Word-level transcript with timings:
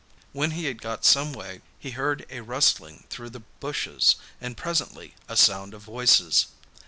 When 0.33 0.49
he 0.57 0.65
had 0.65 0.81
got 0.81 1.05
some 1.05 1.31
way 1.31 1.61
he 1.77 1.91
heard 1.91 2.25
a 2.31 2.39
rustling 2.41 3.03
through 3.11 3.29
the 3.29 3.43
bushes 3.59 4.15
and 4.41 4.57
presently 4.57 5.13
a 5.29 5.37
sound 5.37 5.75
of 5.75 5.83
voices. 5.83 6.47